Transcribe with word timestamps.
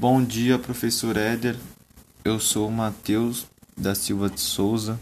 Bom 0.00 0.22
dia, 0.22 0.60
professor 0.60 1.16
Éder. 1.16 1.56
Eu 2.24 2.38
sou 2.38 2.68
o 2.68 2.70
Matheus 2.70 3.48
da 3.76 3.96
Silva 3.96 4.30
de 4.30 4.40
Souza, 4.40 4.96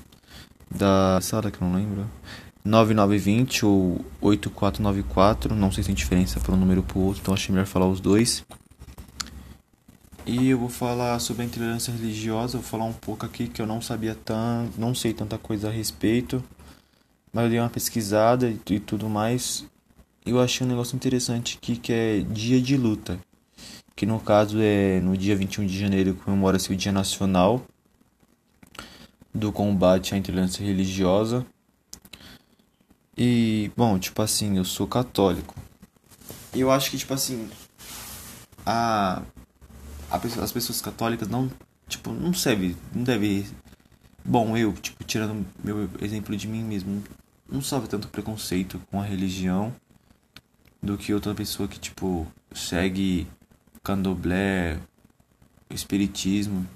da 0.74 1.20
sala 1.20 1.50
que 1.50 1.62
não 1.62 1.74
lembro. 1.74 2.06
9920 2.64 3.66
ou 3.66 4.02
8494, 4.22 5.54
não 5.54 5.70
sei 5.70 5.82
se 5.82 5.88
tem 5.88 5.94
diferença 5.94 6.40
para 6.40 6.54
um 6.54 6.56
número 6.56 6.82
para 6.82 6.96
o 6.96 7.02
outro, 7.02 7.20
então 7.20 7.34
achei 7.34 7.54
melhor 7.54 7.66
falar 7.66 7.86
os 7.86 8.00
dois. 8.00 8.42
E 10.24 10.48
eu 10.48 10.58
vou 10.58 10.70
falar 10.70 11.18
sobre 11.18 11.42
a 11.42 11.44
intolerância 11.44 11.92
religiosa, 11.92 12.56
vou 12.56 12.66
falar 12.66 12.86
um 12.86 12.94
pouco 12.94 13.26
aqui 13.26 13.48
que 13.48 13.60
eu 13.60 13.66
não 13.66 13.82
sabia 13.82 14.14
tanto, 14.14 14.80
não 14.80 14.94
sei 14.94 15.12
tanta 15.12 15.36
coisa 15.36 15.68
a 15.68 15.70
respeito, 15.70 16.42
mas 17.34 17.44
eu 17.44 17.50
dei 17.50 17.60
uma 17.60 17.68
pesquisada 17.68 18.48
e, 18.48 18.58
e 18.70 18.80
tudo 18.80 19.10
mais. 19.10 19.66
Eu 20.24 20.40
achei 20.40 20.66
um 20.66 20.70
negócio 20.70 20.96
interessante 20.96 21.58
aqui 21.58 21.76
que 21.76 21.92
é 21.92 22.20
dia 22.20 22.62
de 22.62 22.78
luta 22.78 23.18
que 23.94 24.04
no 24.04 24.20
caso 24.20 24.58
é 24.60 25.00
no 25.00 25.16
dia 25.16 25.34
21 25.34 25.66
de 25.66 25.78
janeiro 25.78 26.14
comemora-se 26.14 26.72
o 26.72 26.76
Dia 26.76 26.92
Nacional 26.92 27.64
do 29.34 29.52
Combate 29.52 30.14
à 30.14 30.18
Intolerância 30.18 30.64
Religiosa. 30.64 31.46
E, 33.16 33.70
bom, 33.76 33.98
tipo 33.98 34.20
assim, 34.20 34.58
eu 34.58 34.64
sou 34.64 34.86
católico. 34.86 35.54
Eu 36.54 36.70
acho 36.70 36.90
que, 36.90 36.98
tipo 36.98 37.14
assim, 37.14 37.48
a, 38.64 39.22
a 40.10 40.16
as 40.16 40.52
pessoas 40.52 40.80
católicas 40.82 41.28
não, 41.28 41.50
tipo, 41.88 42.12
não 42.12 42.34
serve, 42.34 42.76
não 42.94 43.02
deve... 43.02 43.46
Bom, 44.24 44.56
eu, 44.56 44.72
tipo, 44.74 45.04
tirando 45.04 45.46
meu 45.62 45.88
exemplo 46.02 46.36
de 46.36 46.48
mim 46.48 46.64
mesmo, 46.64 47.02
não 47.48 47.62
sofre 47.62 47.88
tanto 47.88 48.08
preconceito 48.08 48.80
com 48.90 49.00
a 49.00 49.04
religião 49.04 49.72
do 50.82 50.98
que 50.98 51.14
outra 51.14 51.34
pessoa 51.34 51.68
que, 51.68 51.78
tipo, 51.78 52.26
segue 52.52 53.26
candomblé, 53.86 54.80
espiritismo. 55.70 56.66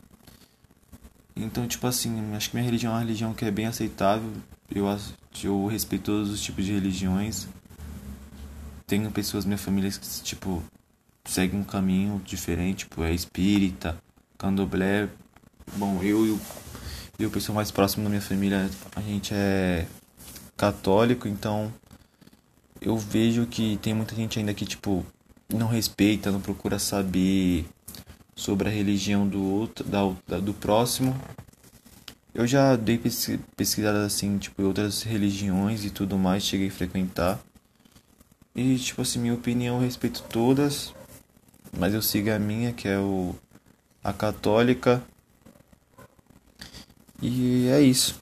Então, 1.35 1.67
tipo 1.67 1.85
assim, 1.89 2.33
acho 2.37 2.51
que 2.51 2.57
minha 2.57 2.65
religião 2.65 2.93
é 2.93 2.95
uma 2.95 3.01
religião 3.01 3.35
que 3.35 3.45
é 3.45 3.51
bem 3.51 3.67
aceitável. 3.67 4.31
Eu, 4.73 4.87
eu 5.43 5.67
respeito 5.67 6.05
todos 6.05 6.31
os 6.31 6.41
tipos 6.41 6.65
de 6.65 6.73
religiões. 6.73 7.49
Tenho 8.87 9.11
pessoas 9.11 9.45
minha 9.45 9.59
família 9.59 9.91
que, 9.91 10.23
tipo, 10.23 10.63
seguem 11.25 11.59
um 11.59 11.65
caminho 11.65 12.23
diferente, 12.25 12.85
tipo, 12.85 13.03
é 13.03 13.13
espírita, 13.13 13.99
candomblé. 14.39 15.09
Bom, 15.77 16.01
eu 16.05 16.25
e 16.27 16.31
o, 16.31 16.41
e 17.19 17.27
o 17.27 17.31
pessoal 17.31 17.57
mais 17.57 17.73
próximo 17.73 18.05
da 18.05 18.11
minha 18.11 18.23
família, 18.23 18.71
a 18.95 19.01
gente 19.01 19.35
é 19.35 19.85
católico, 20.57 21.27
então 21.27 21.73
eu 22.81 22.97
vejo 22.97 23.47
que 23.47 23.79
tem 23.79 23.95
muita 23.95 24.15
gente 24.15 24.39
ainda 24.39 24.55
que, 24.55 24.65
tipo, 24.65 25.05
não 25.55 25.67
respeita, 25.67 26.31
não 26.31 26.41
procura 26.41 26.79
saber 26.79 27.67
sobre 28.35 28.69
a 28.69 28.73
religião 28.73 29.29
do 29.29 29.43
outro, 29.43 29.85
da, 29.85 30.39
do 30.39 30.55
próximo. 30.55 31.15
Eu 32.33 32.47
já 32.47 32.77
dei 32.77 32.99
pesquisada 33.57 34.05
assim, 34.05 34.39
tipo, 34.39 34.63
em 34.63 34.65
outras 34.65 35.03
religiões 35.03 35.85
e 35.85 35.91
tudo 35.91 36.17
mais, 36.17 36.45
cheguei 36.45 36.69
a 36.69 36.73
frequentar. 36.73 37.41
E 38.55 38.77
tipo 38.79 39.03
assim, 39.03 39.19
minha 39.19 39.35
opinião 39.35 39.77
eu 39.77 39.83
respeito 39.83 40.23
todas, 40.23 40.95
mas 41.77 41.95
eu 41.95 42.03
sigo 42.03 42.31
a 42.31 42.39
minha, 42.39 42.73
que 42.73 42.89
é 42.89 42.99
o 42.99 43.35
a 44.03 44.13
católica. 44.13 45.03
E 47.21 47.69
é 47.69 47.81
isso. 47.81 48.21